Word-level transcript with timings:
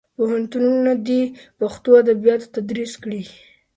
پوهنتونونه 0.15 0.91
دې 1.07 1.21
پښتو 1.59 1.89
ادبیات 2.01 2.41
تدریس 2.55 2.93
کړي. 3.03 3.21